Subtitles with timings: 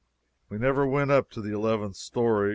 [0.49, 2.49] We never went up to the eleventh story.